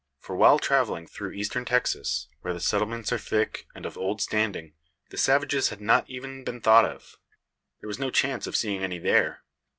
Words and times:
For, 0.17 0.35
while 0.35 0.57
travelling 0.57 1.05
through 1.05 1.33
Eastern 1.33 1.63
Texas, 1.63 2.27
where 2.41 2.55
the 2.55 2.59
settlements 2.59 3.11
are 3.13 3.19
thick, 3.19 3.67
and 3.75 3.85
of 3.85 3.99
old 3.99 4.19
standing, 4.19 4.73
the 5.11 5.17
savages 5.19 5.69
had 5.69 5.79
not 5.79 6.09
evens 6.09 6.43
been 6.43 6.59
thought 6.59 6.85
of. 6.85 7.19
There 7.81 7.87
was 7.87 7.99
no 7.99 8.09
chance 8.09 8.47
of 8.47 8.55
seeing 8.55 8.81
any 8.83 8.97
there. 8.97 9.43